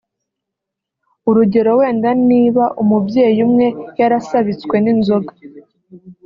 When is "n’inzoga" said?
4.83-5.33